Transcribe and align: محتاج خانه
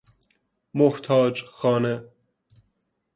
محتاج 0.73 1.45
خانه 1.49 2.07